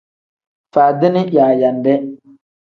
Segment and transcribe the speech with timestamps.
[0.73, 1.93] Faadini yaayande.